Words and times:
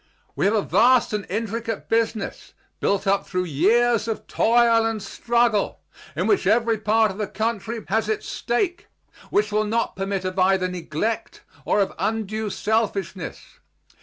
We 0.35 0.45
have 0.45 0.55
a 0.55 0.63
vast 0.63 1.13
and 1.13 1.27
intricate 1.29 1.87
business, 1.87 2.55
built 2.79 3.05
up 3.05 3.27
through 3.27 3.43
years 3.43 4.07
of 4.07 4.25
toil 4.25 4.83
and 4.83 4.99
struggle 4.99 5.81
in 6.15 6.25
which 6.25 6.47
every 6.47 6.79
part 6.79 7.11
of 7.11 7.19
the 7.19 7.27
country 7.27 7.85
has 7.87 8.09
its 8.09 8.27
stake, 8.27 8.87
which 9.29 9.51
will 9.51 9.63
not 9.63 9.95
permit 9.95 10.25
of 10.25 10.39
either 10.39 10.67
neglect 10.67 11.43
or 11.65 11.81
of 11.81 11.93
undue 11.99 12.49
selfishness. 12.49 13.59